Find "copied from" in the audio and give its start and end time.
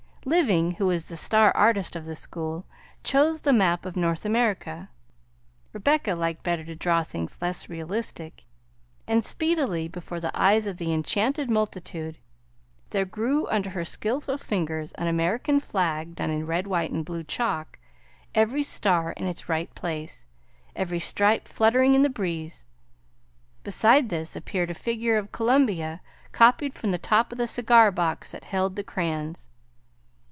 26.31-26.91